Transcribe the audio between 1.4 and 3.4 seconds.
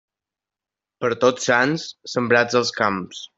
Sants, sembrats els camps.